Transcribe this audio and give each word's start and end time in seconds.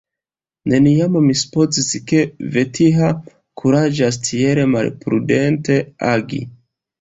Neniam 0.71 1.17
mi 1.25 1.35
supozis, 1.41 1.91
ke 2.11 2.21
Vetiha 2.55 3.11
kuraĝas 3.63 4.19
tiel 4.31 4.63
malprudente 4.73 5.77
agi. 6.15 6.43